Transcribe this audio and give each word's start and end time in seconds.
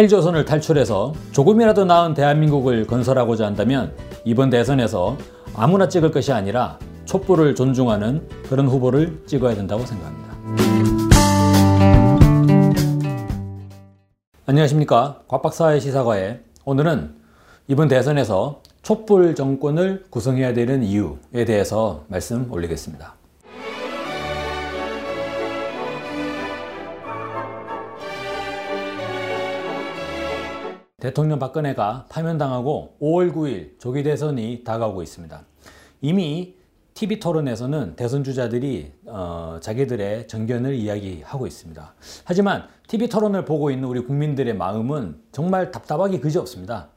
헬조선을 0.00 0.46
탈출해서 0.46 1.12
조금이라도 1.32 1.84
나은 1.84 2.14
대한민국을 2.14 2.86
건설하고자 2.86 3.44
한다면 3.44 3.94
이번 4.24 4.48
대선에서 4.48 5.18
아무나 5.54 5.90
찍을 5.90 6.10
것이 6.10 6.32
아니라 6.32 6.78
촛불을 7.04 7.54
존중하는 7.54 8.26
그런 8.48 8.66
후보를 8.66 9.22
찍어야 9.26 9.54
된다고 9.54 9.84
생각합니다. 9.84 10.30
안녕하십니까. 14.46 15.20
곽박사의 15.28 15.82
시사과에 15.82 16.40
오늘은 16.64 17.16
이번 17.68 17.88
대선에서 17.88 18.62
촛불 18.80 19.34
정권을 19.34 20.06
구성해야 20.08 20.54
되는 20.54 20.82
이유에 20.82 21.44
대해서 21.44 22.04
말씀 22.08 22.50
올리겠습니다. 22.50 23.19
대통령 31.00 31.38
박근혜가 31.38 32.06
파면당하고 32.10 32.96
5월 33.00 33.32
9일 33.32 33.80
조기 33.80 34.02
대선이 34.02 34.64
다가오고 34.64 35.02
있습니다. 35.02 35.42
이미 36.02 36.54
TV 36.92 37.18
토론에서는 37.18 37.96
대선 37.96 38.22
주자들이 38.22 38.92
어, 39.06 39.56
자기들의 39.62 40.28
정견을 40.28 40.74
이야기하고 40.74 41.46
있습니다. 41.46 41.94
하지만 42.24 42.68
TV 42.88 43.08
토론을 43.08 43.46
보고 43.46 43.70
있는 43.70 43.88
우리 43.88 44.00
국민들의 44.00 44.54
마음은 44.54 45.18
정말 45.32 45.70
답답하기 45.70 46.20
그지 46.20 46.36
없습니다. 46.36 46.88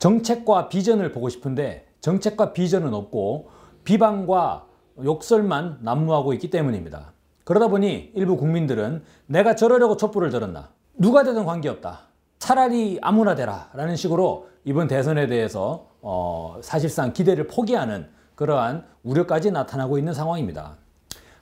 정책과 0.00 0.68
비전을 0.68 1.12
보고 1.12 1.28
싶은데 1.28 1.86
정책과 2.00 2.52
비전은 2.52 2.92
없고 2.92 3.50
비방과 3.84 4.66
욕설만 5.04 5.78
난무하고 5.82 6.32
있기 6.32 6.50
때문입니다. 6.50 7.12
그러다 7.44 7.68
보니 7.68 8.10
일부 8.16 8.36
국민들은 8.36 9.04
내가 9.26 9.54
저러려고 9.54 9.96
촛불을 9.96 10.30
들었나? 10.30 10.70
누가 10.98 11.22
되든 11.22 11.44
관계없다. 11.44 12.05
차라리 12.38 12.98
아무나 13.02 13.34
되라 13.34 13.70
라는 13.74 13.96
식으로 13.96 14.48
이번 14.64 14.88
대선에 14.88 15.26
대해서 15.26 15.88
어, 16.00 16.58
사실상 16.62 17.12
기대를 17.12 17.46
포기하는 17.46 18.08
그러한 18.34 18.84
우려까지 19.02 19.50
나타나고 19.50 19.98
있는 19.98 20.12
상황입니다. 20.12 20.76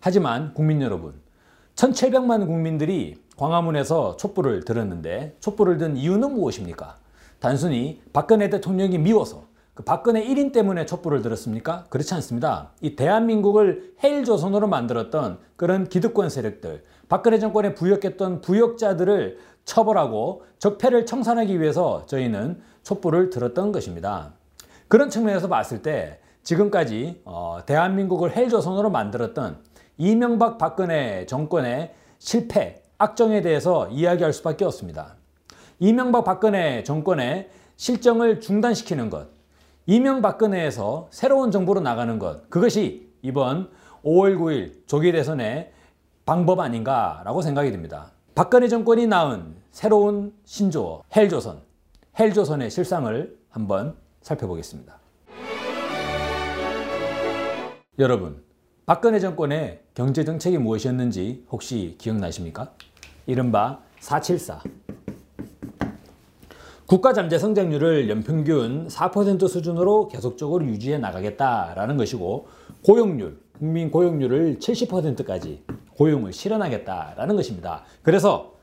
하지만 0.00 0.54
국민 0.54 0.80
여러분, 0.82 1.14
1700만 1.74 2.46
국민들이 2.46 3.16
광화문에서 3.36 4.16
촛불을 4.16 4.64
들었는데 4.64 5.36
촛불을 5.40 5.78
든 5.78 5.96
이유는 5.96 6.34
무엇입니까? 6.34 6.96
단순히 7.40 8.00
박근혜 8.12 8.48
대통령이 8.48 8.98
미워서 8.98 9.44
그 9.74 9.82
박근혜 9.82 10.24
1인 10.24 10.52
때문에 10.52 10.86
촛불을 10.86 11.20
들었습니까? 11.20 11.84
그렇지 11.90 12.14
않습니다. 12.14 12.70
이 12.80 12.94
대한민국을 12.94 13.94
해일조선으로 14.04 14.68
만들었던 14.68 15.38
그런 15.56 15.88
기득권 15.88 16.30
세력들, 16.30 16.84
박근혜 17.08 17.40
정권에 17.40 17.74
부역했던 17.74 18.40
부역자들을 18.40 19.38
처벌하고 19.64 20.44
적폐를 20.58 21.06
청산하기 21.06 21.60
위해서 21.60 22.06
저희는 22.06 22.60
촛불을 22.82 23.30
들었던 23.30 23.72
것입니다. 23.72 24.34
그런 24.88 25.10
측면에서 25.10 25.48
봤을 25.48 25.82
때 25.82 26.20
지금까지 26.42 27.22
어, 27.24 27.60
대한민국을 27.64 28.36
헬조선으로 28.36 28.90
만들었던 28.90 29.58
이명박 29.96 30.58
박근혜 30.58 31.24
정권의 31.26 31.94
실패, 32.18 32.82
악정에 32.98 33.40
대해서 33.42 33.88
이야기할 33.88 34.32
수밖에 34.32 34.64
없습니다. 34.64 35.16
이명박 35.78 36.24
박근혜 36.24 36.82
정권의 36.82 37.48
실정을 37.76 38.40
중단시키는 38.40 39.10
것, 39.10 39.28
이명박근혜에서 39.86 41.08
새로운 41.10 41.50
정부로 41.50 41.80
나가는 41.80 42.18
것, 42.18 42.48
그것이 42.48 43.12
이번 43.22 43.70
5월 44.04 44.38
9일 44.38 44.86
조기 44.86 45.12
대선의 45.12 45.72
방법 46.24 46.60
아닌가라고 46.60 47.42
생각이 47.42 47.70
듭니다. 47.70 48.13
박근혜 48.34 48.66
정권이 48.66 49.06
낳은 49.06 49.54
새로운 49.70 50.32
신조어 50.44 51.04
헬조선, 51.14 51.60
헬조선의 52.18 52.68
실상을 52.68 53.38
한번 53.48 53.94
살펴보겠습니다. 54.22 54.98
여러분, 58.00 58.42
박근혜 58.86 59.20
정권의 59.20 59.82
경제 59.94 60.24
정책이 60.24 60.58
무엇이었는지 60.58 61.46
혹시 61.48 61.94
기억나십니까? 61.96 62.72
이른바 63.26 63.78
474. 64.00 64.62
국가 66.86 67.12
잠재 67.12 67.38
성장률을 67.38 68.10
연평균 68.10 68.88
4% 68.88 69.46
수준으로 69.46 70.08
계속적으로 70.08 70.66
유지해 70.66 70.98
나가겠다라는 70.98 71.96
것이고 71.96 72.48
고용률, 72.82 73.38
국민 73.60 73.92
고용률을 73.92 74.58
70%까지 74.58 75.62
고용을 75.96 76.32
실현하겠다라는 76.32 77.36
것입니다. 77.36 77.82
그래서 78.02 78.54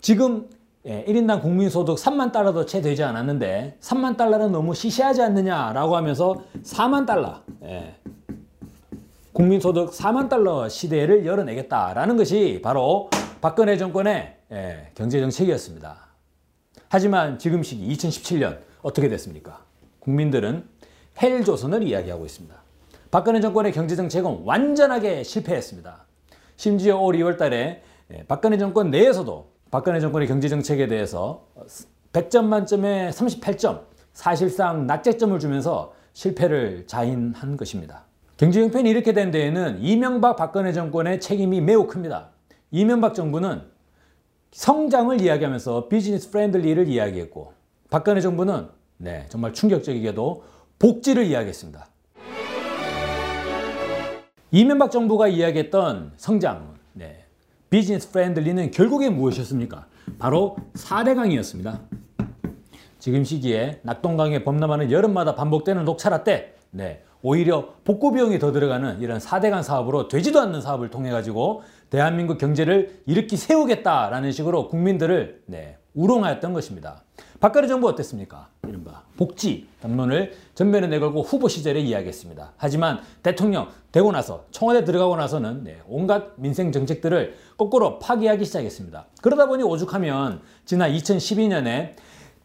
지금 0.00 0.48
1인당 0.84 1.38
예, 1.38 1.40
국민소득 1.40 1.96
3만 1.98 2.32
달러도 2.32 2.64
채 2.64 2.80
되지 2.80 3.02
않았는데 3.02 3.78
3만 3.80 4.16
달러는 4.16 4.52
너무 4.52 4.74
시시하지 4.74 5.22
않느냐라고 5.22 5.96
하면서 5.96 6.42
4만 6.62 7.06
달러 7.06 7.42
예, 7.64 7.96
국민소득 9.32 9.90
4만 9.90 10.28
달러 10.28 10.68
시대를 10.68 11.26
열어내겠다라는 11.26 12.16
것이 12.16 12.60
바로 12.62 13.10
박근혜 13.40 13.76
정권의 13.76 14.36
예, 14.52 14.90
경제정책이었습니다. 14.94 15.96
하지만 16.88 17.38
지금 17.38 17.62
시기 17.62 17.86
2017년 17.94 18.58
어떻게 18.82 19.08
됐습니까? 19.08 19.60
국민들은 20.00 20.64
헬조선을 21.20 21.82
이야기하고 21.82 22.24
있습니다. 22.24 22.54
박근혜 23.10 23.40
정권의 23.40 23.72
경제정책은 23.72 24.42
완전하게 24.44 25.22
실패했습니다. 25.22 26.07
심지어 26.58 26.98
올 26.98 27.14
2월 27.14 27.38
달에 27.38 27.82
예, 28.12 28.24
박근혜 28.26 28.58
정권 28.58 28.90
내에서도 28.90 29.52
박근혜 29.70 30.00
정권의 30.00 30.26
경제정책에 30.26 30.88
대해서 30.88 31.46
100점 32.12 32.46
만점에 32.46 33.10
38점, 33.10 33.82
사실상 34.12 34.86
낙제점을 34.86 35.38
주면서 35.38 35.94
실패를 36.14 36.86
자인한 36.88 37.56
것입니다. 37.56 38.06
경제 38.36 38.60
형편이 38.60 38.90
이렇게 38.90 39.12
된 39.12 39.30
데에는 39.30 39.78
이명박 39.80 40.34
박근혜 40.34 40.72
정권의 40.72 41.20
책임이 41.20 41.60
매우 41.60 41.86
큽니다. 41.86 42.30
이명박 42.72 43.14
정부는 43.14 43.62
성장을 44.50 45.20
이야기하면서 45.20 45.88
business 45.88 46.30
friendly를 46.30 46.88
이야기했고 46.88 47.52
박근혜 47.88 48.20
정부는 48.20 48.68
네, 48.96 49.26
정말 49.28 49.52
충격적이게도 49.52 50.42
복지를 50.80 51.24
이야기했습니다. 51.24 51.86
이명박 54.50 54.90
정부가 54.90 55.28
이야기했던 55.28 56.12
성장, 56.16 56.74
네. 56.94 57.26
비즈니스 57.68 58.10
프렌들리는 58.10 58.70
결국에 58.70 59.10
무엇이었습니까? 59.10 59.86
바로 60.18 60.56
4대강이었습니다. 60.72 61.78
지금 62.98 63.24
시기에 63.24 63.80
낙동강에 63.82 64.44
범람하는 64.44 64.90
여름마다 64.90 65.34
반복되는 65.34 65.84
녹차라 65.84 66.24
때 66.24 66.54
네, 66.70 67.02
오히려 67.20 67.74
복구 67.84 68.10
비용이 68.12 68.38
더 68.38 68.50
들어가는 68.50 69.00
이런 69.00 69.18
4대강 69.18 69.62
사업으로 69.62 70.08
되지도 70.08 70.40
않는 70.40 70.62
사업을 70.62 70.88
통해 70.88 71.10
가지고 71.10 71.62
대한민국 71.90 72.38
경제를 72.38 73.02
일으키 73.04 73.36
세우겠다라는 73.36 74.32
식으로 74.32 74.68
국민들을 74.68 75.42
네, 75.44 75.76
우롱하였던 75.92 76.54
것입니다. 76.54 77.02
박근혜 77.40 77.68
정부 77.68 77.88
어땠습니까? 77.88 78.48
이른바 78.66 79.02
복지 79.16 79.68
담론을 79.80 80.32
전면에 80.54 80.88
내걸고 80.88 81.22
후보 81.22 81.46
시절에 81.48 81.78
이야기했습니다. 81.78 82.54
하지만 82.56 83.00
대통령 83.22 83.68
되고 83.92 84.10
나서 84.10 84.44
청와대 84.50 84.84
들어가고 84.84 85.14
나서는 85.14 85.62
네, 85.62 85.80
온갖 85.86 86.32
민생 86.36 86.72
정책들을 86.72 87.36
거꾸로 87.56 88.00
파기하기 88.00 88.44
시작했습니다. 88.44 89.06
그러다 89.22 89.46
보니 89.46 89.62
오죽하면 89.62 90.40
지난 90.64 90.92
2012년에 90.92 91.94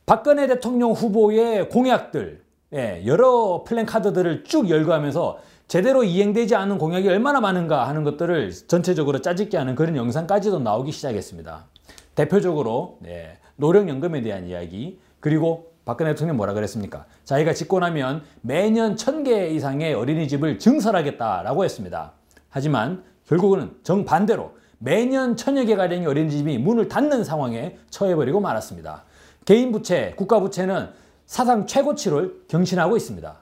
박근혜 0.06 0.46
대통령 0.46 0.92
후보의 0.92 1.70
공약들 1.70 2.44
예, 2.75 3.04
여러 3.06 3.64
플랜카드들을 3.66 4.44
쭉 4.44 4.70
열거하면서 4.70 5.40
제대로 5.68 6.04
이행되지 6.04 6.56
않은 6.56 6.78
공약이 6.78 7.08
얼마나 7.08 7.40
많은가 7.40 7.88
하는 7.88 8.04
것들을 8.04 8.51
전체적으로 8.68 9.22
짜집게 9.22 9.57
하는 9.57 9.74
그런 9.74 9.95
영상까지도 9.95 10.60
나오기 10.60 10.92
시작했습니다. 10.92 11.66
대표적으로 12.15 12.98
네, 13.01 13.38
노령연금에 13.57 14.21
대한 14.21 14.48
이야기 14.48 15.00
그리고 15.19 15.71
박근혜 15.86 16.12
대통령 16.12 16.38
뭐라 16.38 16.54
그랬습니까? 16.54 17.06
자기가 17.25 17.54
집고 17.54 17.80
나면 17.80 18.24
매년 18.42 18.95
천 18.95 19.24
개 19.24 19.48
이상의 19.50 19.94
어린이집을 19.94 20.60
증설하겠다라고 20.60 21.63
했습니다. 21.63 22.13
하지만 22.50 23.04
결국은 23.27 23.75
정반대로 23.83 24.51
매년 24.80 25.36
천여 25.38 25.63
개 25.65 25.75
가량의 25.75 26.07
어린이집이 26.07 26.57
문을 26.57 26.88
닫는 26.89 27.24
상황에 27.24 27.77
처해버리고 27.89 28.39
말았습니다. 28.42 29.04
개인 29.45 29.71
부채, 29.71 30.13
국가 30.18 30.39
부채는 30.39 30.89
사상 31.25 31.66
최고치를 31.68 32.44
경신하고 32.50 32.98
있습니다. 32.98 33.38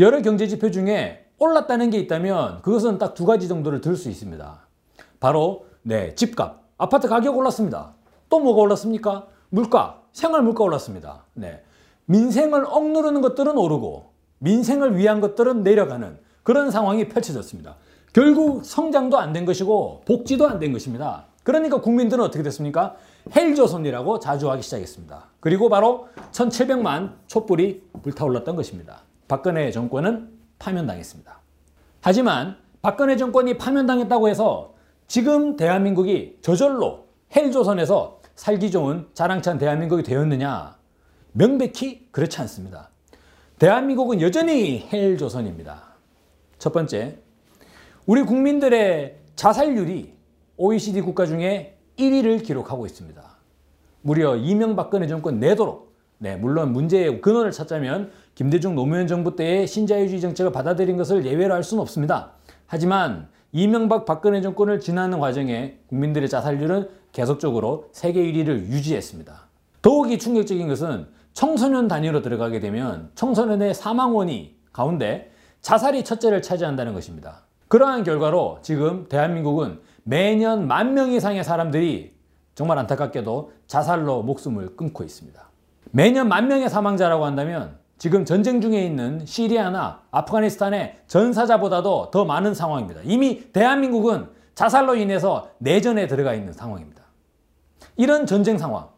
여러 0.00 0.20
경제 0.20 0.48
지표 0.48 0.70
중에 0.72 1.26
올랐다는 1.38 1.90
게 1.90 1.98
있다면 1.98 2.62
그것은 2.62 2.98
딱 2.98 3.14
두 3.14 3.24
가지 3.24 3.46
정도를 3.48 3.80
들 3.80 3.96
수 3.96 4.10
있습니다. 4.10 4.66
바로 5.20 5.66
네, 5.82 6.14
집값, 6.16 6.63
아파트 6.78 7.08
가격 7.08 7.36
올랐습니다. 7.36 7.94
또 8.28 8.40
뭐가 8.40 8.62
올랐습니까? 8.62 9.26
물가, 9.50 10.02
생활 10.12 10.42
물가 10.42 10.64
올랐습니다. 10.64 11.24
네. 11.34 11.62
민생을 12.06 12.66
억누르는 12.68 13.20
것들은 13.20 13.56
오르고 13.56 14.10
민생을 14.38 14.96
위한 14.96 15.20
것들은 15.20 15.62
내려가는 15.62 16.18
그런 16.42 16.70
상황이 16.70 17.08
펼쳐졌습니다. 17.08 17.76
결국 18.12 18.64
성장도 18.64 19.18
안 19.18 19.32
된 19.32 19.44
것이고 19.44 20.02
복지도 20.04 20.48
안 20.48 20.58
된 20.58 20.72
것입니다. 20.72 21.26
그러니까 21.42 21.80
국민들은 21.80 22.22
어떻게 22.24 22.42
됐습니까? 22.42 22.96
헬조선이라고 23.34 24.18
자주하기 24.18 24.62
시작했습니다. 24.62 25.24
그리고 25.40 25.68
바로 25.68 26.08
1700만 26.32 27.14
촛불이 27.26 27.82
불타올랐던 28.02 28.56
것입니다. 28.56 29.02
박근혜 29.28 29.70
정권은 29.70 30.30
파면당했습니다. 30.58 31.40
하지만 32.02 32.56
박근혜 32.82 33.16
정권이 33.16 33.56
파면당했다고 33.58 34.28
해서 34.28 34.73
지금 35.06 35.56
대한민국이 35.56 36.38
저절로 36.40 37.06
헬조선에서 37.34 38.20
살기 38.34 38.70
좋은 38.70 39.06
자랑찬 39.14 39.58
대한민국이 39.58 40.02
되었느냐? 40.02 40.76
명백히 41.32 42.08
그렇지 42.10 42.40
않습니다. 42.42 42.90
대한민국은 43.58 44.20
여전히 44.20 44.88
헬조선입니다. 44.92 45.82
첫 46.58 46.72
번째, 46.72 47.18
우리 48.06 48.22
국민들의 48.22 49.18
자살률이 49.36 50.14
OECD 50.56 51.00
국가 51.00 51.26
중에 51.26 51.78
1위를 51.98 52.44
기록하고 52.44 52.86
있습니다. 52.86 53.22
무려 54.02 54.36
이명박근혜 54.36 55.06
정권 55.06 55.40
내도록 55.40 55.94
네, 56.18 56.36
물론 56.36 56.72
문제의 56.72 57.20
근원을 57.20 57.50
찾자면 57.50 58.10
김대중 58.34 58.74
노무현 58.74 59.06
정부 59.06 59.36
때의 59.36 59.66
신자유주의 59.66 60.20
정책을 60.20 60.52
받아들인 60.52 60.96
것을 60.96 61.26
예외로 61.26 61.54
할 61.54 61.62
수는 61.62 61.82
없습니다. 61.82 62.32
하지만 62.66 63.28
이명박 63.58 64.04
박근혜 64.04 64.40
정권을 64.40 64.80
지나는 64.80 65.20
과정에 65.20 65.78
국민들의 65.86 66.28
자살률은 66.28 66.88
계속적으로 67.12 67.88
세계 67.92 68.20
1위를 68.20 68.66
유지했습니다. 68.66 69.46
더욱이 69.80 70.18
충격적인 70.18 70.66
것은 70.66 71.06
청소년 71.34 71.86
단위로 71.86 72.20
들어가게 72.20 72.58
되면 72.58 73.12
청소년의 73.14 73.74
사망원이 73.74 74.56
가운데 74.72 75.30
자살이 75.60 76.02
첫째를 76.02 76.42
차지한다는 76.42 76.94
것입니다. 76.94 77.44
그러한 77.68 78.02
결과로 78.02 78.58
지금 78.62 79.06
대한민국은 79.08 79.78
매년 80.02 80.66
만 80.66 80.94
명 80.94 81.12
이상의 81.12 81.44
사람들이 81.44 82.12
정말 82.56 82.76
안타깝게도 82.78 83.52
자살로 83.68 84.24
목숨을 84.24 84.74
끊고 84.74 85.04
있습니다. 85.04 85.40
매년 85.92 86.26
만 86.26 86.48
명의 86.48 86.68
사망자라고 86.68 87.24
한다면 87.24 87.78
지금 87.98 88.24
전쟁 88.24 88.60
중에 88.60 88.84
있는 88.84 89.24
시리아나 89.24 90.02
아프가니스탄의 90.10 90.96
전사자보다도 91.06 92.10
더 92.10 92.24
많은 92.24 92.54
상황입니다. 92.54 93.00
이미 93.04 93.52
대한민국은 93.52 94.28
자살로 94.54 94.96
인해서 94.96 95.50
내전에 95.58 96.06
들어가 96.06 96.34
있는 96.34 96.52
상황입니다. 96.52 97.02
이런 97.96 98.26
전쟁 98.26 98.58
상황, 98.58 98.88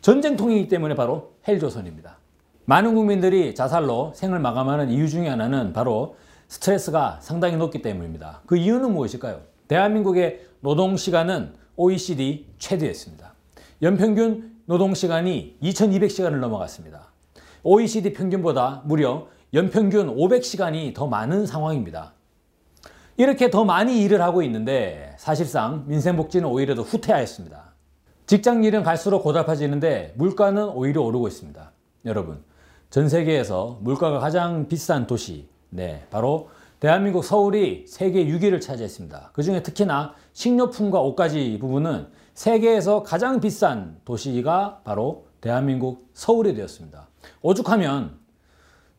전쟁통이기 0.00 0.68
때문에 0.68 0.94
바로 0.94 1.34
헬조선입니다. 1.46 2.18
많은 2.66 2.94
국민들이 2.94 3.54
자살로 3.54 4.12
생을 4.14 4.38
마감하는 4.38 4.90
이유 4.90 5.08
중에 5.08 5.28
하나는 5.28 5.72
바로 5.72 6.16
스트레스가 6.48 7.18
상당히 7.20 7.56
높기 7.56 7.82
때문입니다. 7.82 8.42
그 8.46 8.56
이유는 8.56 8.92
무엇일까요? 8.92 9.40
대한민국의 9.68 10.46
노동시간은 10.60 11.54
OECD 11.76 12.46
최대였습니다. 12.58 13.34
연평균 13.82 14.54
노동시간이 14.66 15.58
2200시간을 15.62 16.38
넘어갔습니다. 16.38 17.13
OECD 17.64 18.12
평균보다 18.12 18.82
무려 18.84 19.26
연평균 19.54 20.14
500시간이 20.14 20.94
더 20.94 21.06
많은 21.06 21.46
상황입니다. 21.46 22.12
이렇게 23.16 23.50
더 23.50 23.64
많이 23.64 24.02
일을 24.02 24.20
하고 24.20 24.42
있는데 24.42 25.14
사실상 25.18 25.84
민생복지는 25.86 26.46
오히려 26.48 26.74
더 26.74 26.82
후퇴하였습니다. 26.82 27.74
직장 28.26 28.64
일은 28.64 28.82
갈수록 28.82 29.22
고달파지는데 29.22 30.14
물가는 30.16 30.62
오히려 30.68 31.02
오르고 31.02 31.28
있습니다. 31.28 31.72
여러분, 32.04 32.42
전 32.90 33.08
세계에서 33.08 33.78
물가가 33.82 34.18
가장 34.18 34.68
비싼 34.68 35.06
도시, 35.06 35.48
네, 35.70 36.06
바로 36.10 36.50
대한민국 36.80 37.24
서울이 37.24 37.86
세계 37.86 38.26
6위를 38.26 38.60
차지했습니다. 38.60 39.30
그 39.32 39.42
중에 39.42 39.62
특히나 39.62 40.14
식료품과 40.32 41.00
옷가지 41.00 41.56
부분은 41.60 42.08
세계에서 42.34 43.02
가장 43.04 43.40
비싼 43.40 44.00
도시가 44.04 44.82
바로 44.84 45.26
대한민국 45.40 46.10
서울이 46.12 46.54
되었습니다. 46.54 47.08
오죽하면 47.42 48.18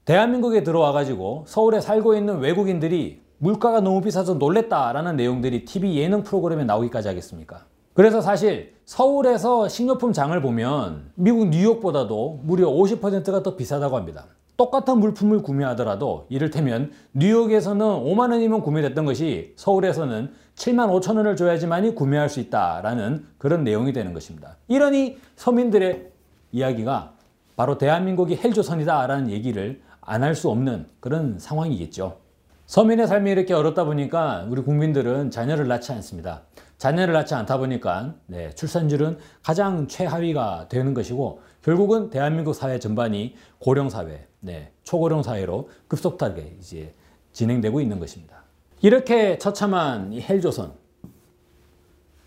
대한민국에 0.06 0.64
들어와 0.64 0.92
가지고 0.92 1.46
서울에 1.48 1.82
살고 1.82 2.16
있는 2.16 2.40
외국인들이 2.40 3.22
물가가 3.38 3.82
너무 3.82 4.02
비싸서 4.02 4.36
놀랬다라는 4.36 5.16
내용들이 5.16 5.66
TV 5.66 5.98
예능 5.98 6.24
프로그램에 6.24 6.64
나오기까지 6.64 7.08
하겠습니까? 7.08 7.66
그래서 7.94 8.22
사실 8.22 8.76
서울에서 8.86 9.68
식료품 9.68 10.14
장을 10.14 10.40
보면 10.42 11.12
미국 11.16 11.48
뉴욕보다도 11.48 12.42
무려 12.44 12.68
50%가 12.68 13.42
더 13.42 13.56
비싸다고 13.56 13.98
합니다. 13.98 14.26
똑같은 14.58 15.00
물품을 15.00 15.42
구매하더라도 15.42 16.28
이를테면 16.30 16.92
뉴욕에서는 17.14 17.86
5만 17.86 18.32
원이면 18.32 18.62
구매됐던 18.62 19.06
것이 19.06 19.54
서울에서는 19.58 20.32
7만 20.56 20.90
5천 20.90 21.18
원을 21.18 21.36
줘야지만이 21.36 21.96
구매할 21.96 22.30
수 22.30 22.40
있다라는 22.40 23.26
그런 23.38 23.64
내용이 23.64 23.92
되는 23.92 24.14
것입니다. 24.14 24.58
이러니 24.68 25.18
서민들의 25.36 26.10
이야기가 26.54 27.15
바로 27.56 27.78
대한민국이 27.78 28.36
헬조선이다 28.36 29.08
라는 29.08 29.30
얘기를 29.30 29.82
안 30.02 30.24
할 30.24 30.36
수 30.36 30.50
없는 30.50 30.88
그런 31.00 31.40
상황이겠죠. 31.40 32.20
서민의 32.68 33.08
삶이 33.08 33.32
이렇게 33.32 33.54
어렵다 33.54 33.84
보니까 33.86 34.46
우리 34.50 34.62
국민들은 34.62 35.32
자녀를 35.32 35.68
낳지 35.68 35.92
않습니다. 35.94 36.44
자녀를 36.78 37.14
낳지 37.14 37.34
않다 37.36 37.58
보니까 37.58 38.16
네, 38.28 38.50
출산율은 38.52 39.18
가장 39.44 39.88
최하위가 39.88 40.68
되는 40.70 40.94
것이고 40.94 41.42
결국은 41.64 42.10
대한민국 42.10 42.54
사회 42.54 42.80
전반이 42.80 43.36
고령 43.60 43.90
사회, 43.90 44.28
네, 44.40 44.72
초고령 44.84 45.24
사회로 45.24 45.70
급속하게 45.88 46.58
이제 46.60 46.94
진행되고 47.34 47.82
있는 47.82 48.00
것입니다. 48.00 48.44
이렇게 48.82 49.38
처참한 49.38 50.12
이 50.14 50.22
헬조선 50.22 50.74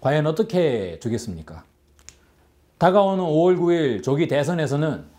과연 0.01 0.27
어떻게 0.27 0.99
주겠습니까? 1.01 1.65
다가오는 2.79 3.23
5월 3.25 3.59
9일 3.59 4.03
조기 4.03 4.29
대선에서는 4.29 5.18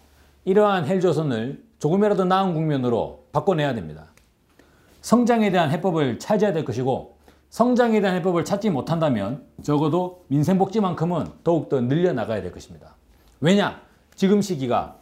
이러한 0.50 0.88
헬조선을 0.88 1.64
조금이라도 1.78 2.26
나은 2.26 2.56
국면으로 2.56 3.28
바꿔내야 3.32 3.76
됩니다. 3.76 4.08
성장에 5.02 5.52
대한 5.52 5.70
해법을 5.70 6.18
찾아야 6.18 6.54
될 6.54 6.66
것이고 6.66 7.20
성장에 7.52 8.02
대한 8.02 8.18
해법을 8.18 8.46
찾지 8.46 8.72
못한다면 8.72 9.46
적어도 9.62 10.26
민생복지만큼은 10.30 11.28
더욱더 11.44 11.82
늘려나가야 11.82 12.42
될 12.42 12.52
것입니다. 12.52 12.96
왜냐? 13.42 13.80
지금 14.16 14.42
시기가 14.42 14.98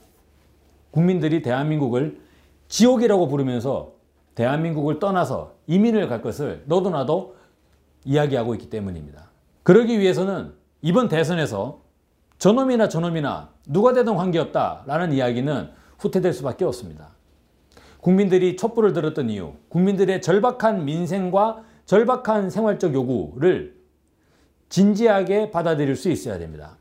국민들이 0.91 1.41
대한민국을 1.41 2.19
지옥이라고 2.67 3.29
부르면서 3.29 3.93
대한민국을 4.35 4.99
떠나서 4.99 5.53
이민을 5.67 6.09
갈 6.09 6.21
것을 6.21 6.65
너도 6.65 6.89
나도 6.89 7.37
이야기하고 8.03 8.53
있기 8.55 8.69
때문입니다. 8.69 9.29
그러기 9.63 9.97
위해서는 9.97 10.51
이번 10.81 11.07
대선에서 11.07 11.86
저놈이나 12.37 12.87
저놈이나 12.87 13.49
누가 13.67 13.93
되든 13.93 14.15
관계없다 14.15 14.83
라는 14.85 15.11
이야기는 15.11 15.69
후퇴될 15.99 16.33
수밖에 16.33 16.65
없습니다. 16.65 17.09
국민들이 17.99 18.55
촛불을 18.55 18.93
들었던 18.93 19.29
이유, 19.29 19.53
국민들의 19.69 20.21
절박한 20.21 20.85
민생과 20.85 21.63
절박한 21.85 22.49
생활적 22.49 22.93
요구를 22.93 23.75
진지하게 24.69 25.51
받아들일 25.51 25.95
수 25.95 26.09
있어야 26.09 26.37
됩니다. 26.37 26.77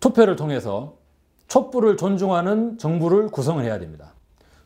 투표를 0.00 0.36
통해서 0.36 0.98
촛불을 1.48 1.96
존중하는 1.96 2.78
정부를 2.78 3.28
구성을 3.28 3.62
해야 3.64 3.78
됩니다. 3.78 4.14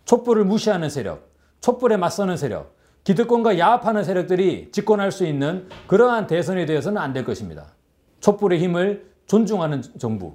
촛불을 0.05 0.45
무시하는 0.45 0.91
세력, 0.91 1.31
촛불에 1.61 1.97
맞서는 1.97 2.37
세력, 2.37 2.76
기득권과 3.05 3.59
야합하는 3.59 4.05
세력들이 4.05 4.71
집권할 4.73 5.12
수 5.12 5.25
있는 5.25 5.69
그러한 5.87 6.26
대선이 6.26 6.67
되어서는 6.67 7.00
안 7.00 7.12
될 7.12 7.25
것입니다. 7.25 7.75
촛불의 8.21 8.59
힘을 8.61 9.12
존중하는 9.26 9.83
정부, 9.99 10.35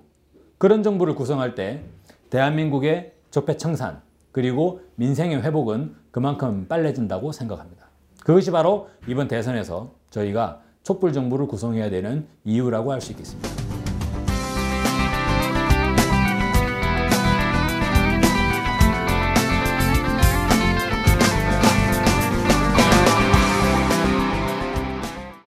그런 0.58 0.84
정부를 0.84 1.16
구성할 1.16 1.56
때 1.56 1.84
대한민국의 2.30 3.14
적폐 3.32 3.58
청산, 3.58 4.02
그리고 4.32 4.82
민생의 4.96 5.42
회복은 5.42 5.96
그만큼 6.12 6.68
빨라진다고 6.68 7.32
생각합니다. 7.32 7.88
그것이 8.24 8.52
바로 8.52 8.90
이번 9.08 9.28
대선에서 9.28 9.94
저희가 10.10 10.62
촛불 10.84 11.14
정부를 11.14 11.48
구성해야 11.48 11.90
되는 11.90 12.28
이유라고 12.44 12.92
할 12.92 13.02
수 13.02 13.12
있겠습니다. 13.12 13.67